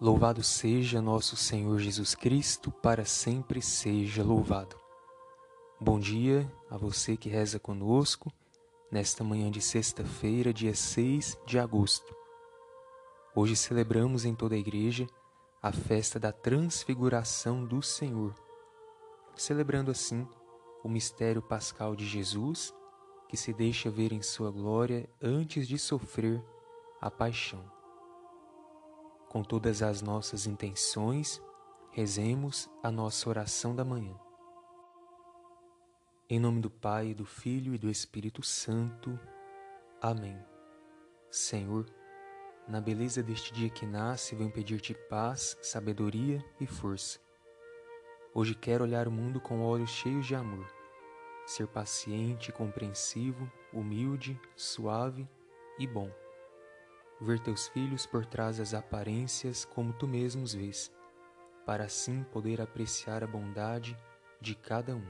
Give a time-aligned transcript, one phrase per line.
[0.00, 4.76] Louvado seja nosso Senhor Jesus Cristo, para sempre seja louvado.
[5.80, 8.32] Bom dia a você que reza conosco
[8.92, 12.14] nesta manhã de sexta-feira, dia 6 de agosto.
[13.34, 15.04] Hoje celebramos em toda a igreja
[15.60, 18.32] a festa da transfiguração do Senhor,
[19.34, 20.28] celebrando assim
[20.84, 22.72] o mistério pascal de Jesus,
[23.28, 26.40] que se deixa ver em sua glória antes de sofrer
[27.00, 27.77] a paixão
[29.28, 31.40] com todas as nossas intenções,
[31.90, 34.18] rezemos a nossa oração da manhã.
[36.30, 39.18] Em nome do Pai, do Filho e do Espírito Santo.
[40.00, 40.38] Amém.
[41.30, 41.86] Senhor,
[42.66, 47.18] na beleza deste dia que nasce, venho pedir-te paz, sabedoria e força.
[48.34, 50.66] Hoje quero olhar o mundo com olhos cheios de amor,
[51.46, 55.28] ser paciente, compreensivo, humilde, suave
[55.78, 56.10] e bom
[57.20, 60.90] ver teus filhos por trás das aparências como tu mesmo os vês,
[61.66, 63.96] para assim poder apreciar a bondade
[64.40, 65.06] de cada um.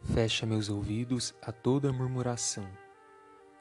[0.00, 2.66] Fecha meus ouvidos a toda murmuração,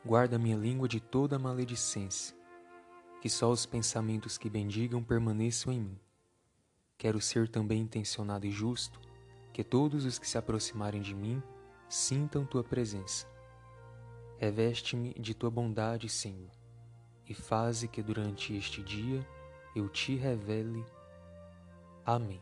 [0.05, 2.35] guarda minha língua de toda maledicência,
[3.21, 5.99] que só os pensamentos que bendigam permaneçam em mim.
[6.97, 8.99] Quero ser também intencionado e justo,
[9.51, 11.41] que todos os que se aproximarem de mim
[11.89, 13.32] sintam tua presença
[14.43, 16.51] Reveste-me de tua bondade, Senhor,
[17.29, 19.25] e faze que durante este dia
[19.73, 20.83] eu te revele.
[22.05, 22.41] Amém.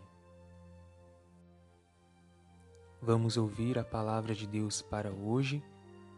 [2.99, 5.63] Vamos ouvir a palavra de Deus para hoje.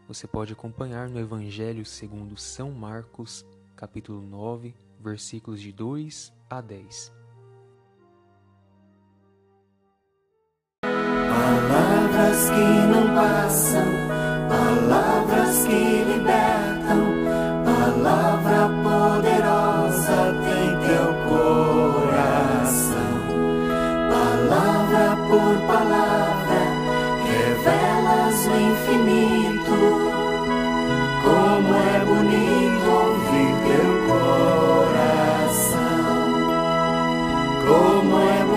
[0.08, 3.44] Você pode acompanhar no Evangelho segundo São Marcos,
[3.76, 7.12] capítulo 9, versículos de 2 a 10.
[10.80, 13.93] Palavras que não passam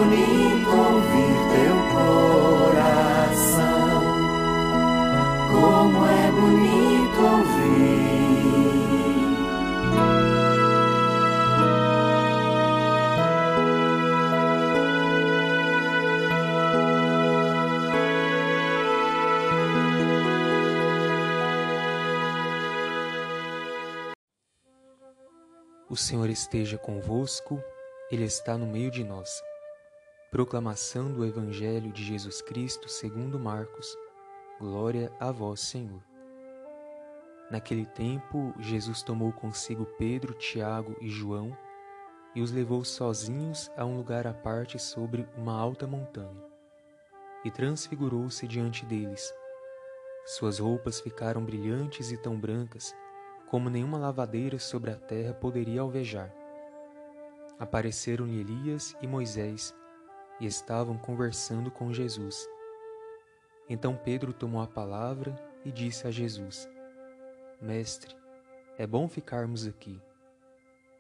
[0.07, 3.27] bonito ouvir teu coração
[5.51, 8.07] como é bonito ouvir.
[25.89, 27.61] O Senhor esteja convosco,
[28.11, 29.41] Ele está no meio de nós.
[30.29, 33.97] Proclamação do Evangelho de Jesus Cristo segundo Marcos.
[34.59, 36.03] Glória a vós, Senhor.
[37.49, 41.57] Naquele tempo, Jesus tomou consigo Pedro, Tiago e João
[42.35, 46.43] e os levou sozinhos a um lugar à parte sobre uma alta montanha.
[47.45, 49.33] E transfigurou-se diante deles.
[50.25, 52.93] Suas roupas ficaram brilhantes e tão brancas
[53.49, 56.35] como nenhuma lavadeira sobre a terra poderia alvejar.
[57.57, 59.73] Apareceram-lhe Elias e Moisés
[60.39, 62.47] e estavam conversando com Jesus.
[63.69, 66.67] Então Pedro tomou a palavra e disse a Jesus:
[67.61, 68.15] Mestre,
[68.77, 69.99] é bom ficarmos aqui.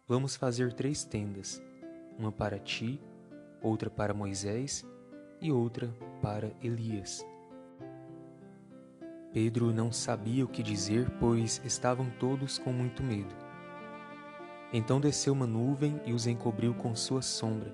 [0.07, 1.61] Vamos fazer três tendas:
[2.17, 2.99] uma para ti,
[3.61, 4.85] outra para Moisés
[5.39, 7.25] e outra para Elias.
[9.31, 13.35] Pedro não sabia o que dizer, pois estavam todos com muito medo.
[14.73, 17.73] Então desceu uma nuvem e os encobriu com sua sombra,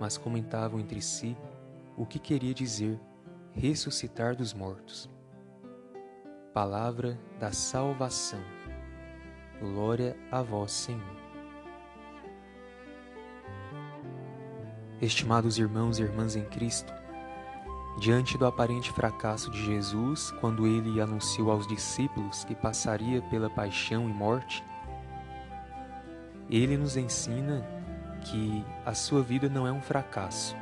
[0.00, 1.36] mas comentavam entre si
[1.94, 2.98] o que queria dizer
[3.52, 5.10] ressuscitar dos mortos.
[6.54, 8.40] Palavra da salvação.
[9.60, 11.20] Glória a vós, Senhor.
[15.02, 16.92] Estimados irmãos e irmãs em Cristo,
[17.98, 24.08] diante do aparente fracasso de Jesus, quando ele anunciou aos discípulos que passaria pela paixão
[24.08, 24.64] e morte,
[26.50, 27.79] ele nos ensina
[28.20, 30.56] que a sua vida não é um fracasso,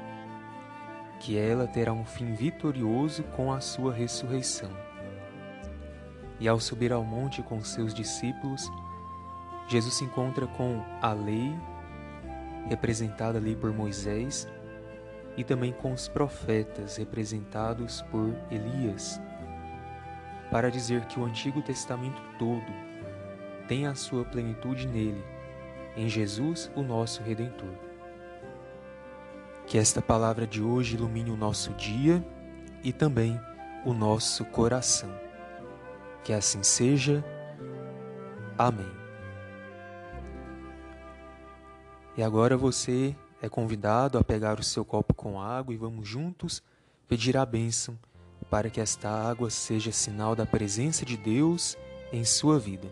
[1.21, 4.71] que ela terá um fim vitorioso com a sua ressurreição.
[6.41, 8.71] E ao subir ao monte com seus discípulos,
[9.69, 11.55] Jesus se encontra com a lei
[12.69, 14.47] representada ali por Moisés,
[15.37, 19.21] e também com os profetas, representados por Elias,
[20.51, 22.67] para dizer que o Antigo Testamento todo
[23.69, 25.23] tem a sua plenitude nele,
[25.99, 27.75] em Jesus, o nosso Redentor.
[29.67, 32.25] Que esta palavra de hoje ilumine o nosso dia
[32.85, 33.39] e também
[33.85, 35.11] o nosso coração.
[36.23, 37.25] Que assim seja.
[38.57, 38.87] Amém.
[42.17, 46.63] E agora você é convidado a pegar o seu copo com água e vamos juntos
[47.09, 47.99] pedir a bênção
[48.49, 51.77] para que esta água seja sinal da presença de Deus
[52.13, 52.89] em sua vida.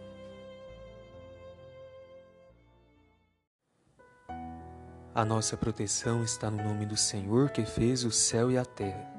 [5.17, 9.11] A nossa proteção está no nome do Senhor que fez o céu e a terra.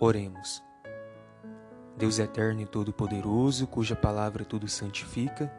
[0.00, 0.60] Oremos.
[1.96, 5.54] Deus eterno e todo-poderoso, cuja palavra tudo santifica,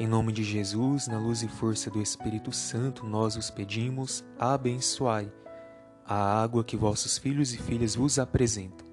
[0.00, 5.32] em nome de Jesus, na luz e força do Espírito Santo, nós os pedimos, abençoai
[6.04, 8.84] a água que vossos filhos e filhas vos apresentam.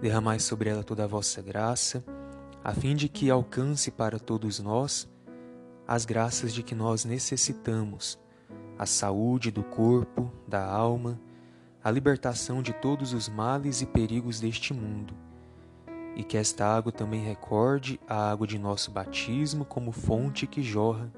[0.00, 2.04] Derramai sobre ela toda a vossa graça,
[2.62, 5.08] a fim de que alcance para todos nós
[5.84, 8.16] as graças de que nós necessitamos,
[8.78, 11.20] a saúde do corpo, da alma,
[11.82, 15.14] a libertação de todos os males e perigos deste mundo
[16.18, 21.12] e que esta água também recorde a água de nosso batismo como fonte que jorra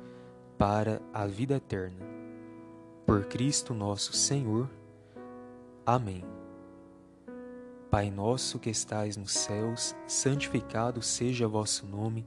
[0.59, 2.05] para a vida eterna.
[3.07, 4.69] Por Cristo nosso Senhor.
[5.87, 6.23] Amém.
[7.91, 12.27] Pai nosso que estais nos céus, santificado seja vosso nome.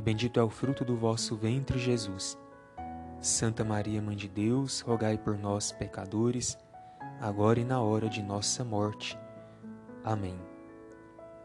[0.00, 2.38] e bendito é o fruto do vosso ventre, Jesus.
[3.20, 6.56] Santa Maria, Mãe de Deus, rogai por nós, pecadores,
[7.20, 9.18] agora e na hora de nossa morte.
[10.02, 10.40] Amém.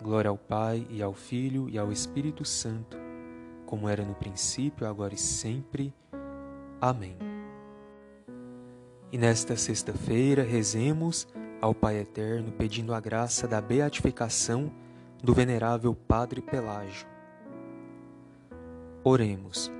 [0.01, 2.97] Glória ao Pai e ao Filho e ao Espírito Santo,
[3.65, 5.93] como era no princípio, agora e sempre.
[6.79, 7.17] Amém.
[9.11, 11.27] E nesta sexta-feira rezemos
[11.59, 14.71] ao Pai Eterno pedindo a graça da beatificação
[15.21, 17.14] do venerável Padre Pelágio.
[19.07, 19.71] Oremos.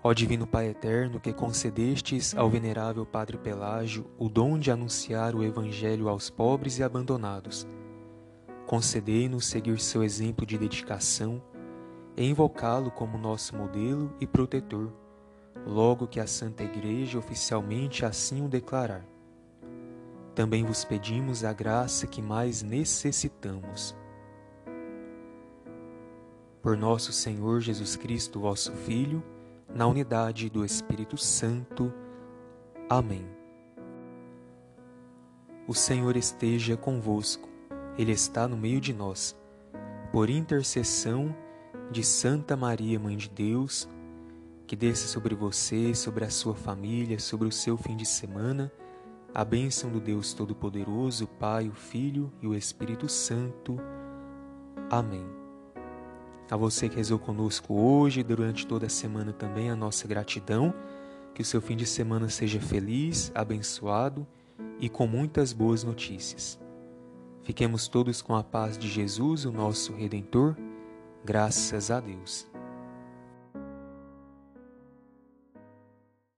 [0.00, 5.42] Ó Divino Pai Eterno, que concedestes ao venerável Padre Pelágio o dom de anunciar o
[5.42, 7.66] Evangelho aos pobres e abandonados,
[8.66, 11.42] Concedei-nos seguir seu exemplo de dedicação
[12.16, 14.92] e invocá-lo como nosso modelo e protetor,
[15.66, 19.04] logo que a Santa Igreja oficialmente assim o declarar.
[20.36, 23.96] Também vos pedimos a graça que mais necessitamos.
[26.66, 29.22] Por nosso Senhor Jesus Cristo, vosso Filho,
[29.72, 31.94] na unidade do Espírito Santo.
[32.90, 33.24] Amém.
[35.68, 37.48] O Senhor esteja convosco.
[37.96, 39.36] Ele está no meio de nós.
[40.10, 41.32] Por intercessão
[41.88, 43.88] de Santa Maria, Mãe de Deus,
[44.66, 48.72] que desça sobre você, sobre a sua família, sobre o seu fim de semana,
[49.32, 53.78] a bênção do Deus Todo-Poderoso, Pai, o Filho e o Espírito Santo.
[54.90, 55.35] Amém.
[56.50, 60.72] A você que rezou conosco hoje durante toda a semana também, a nossa gratidão.
[61.34, 64.26] Que o seu fim de semana seja feliz, abençoado
[64.80, 66.58] e com muitas boas notícias.
[67.42, 70.56] Fiquemos todos com a paz de Jesus, o nosso Redentor.
[71.24, 72.55] Graças a Deus.